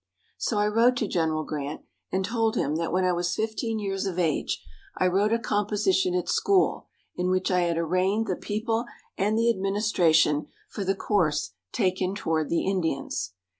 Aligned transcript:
So 0.39 0.57
I 0.57 0.65
wrote 0.67 0.95
to 0.97 1.07
Gen. 1.07 1.29
Grant 1.45 1.81
and 2.11 2.25
told 2.25 2.55
him 2.55 2.75
that 2.77 2.91
when 2.91 3.05
I 3.05 3.11
was 3.13 3.35
15 3.35 3.77
years 3.77 4.07
of 4.07 4.17
age 4.17 4.59
I 4.97 5.05
wrote 5.05 5.31
a 5.31 5.37
composition 5.37 6.15
at 6.15 6.27
school 6.27 6.87
in 7.15 7.29
which 7.29 7.51
I 7.51 7.59
had 7.59 7.77
arraigned 7.77 8.25
the 8.25 8.35
people 8.35 8.85
and 9.15 9.37
the 9.37 9.47
administration 9.51 10.47
for 10.71 10.83
the 10.83 10.95
course 10.95 11.51
taken 11.71 12.15
toward 12.15 12.49
the 12.49 12.65
Indians. 12.65 13.33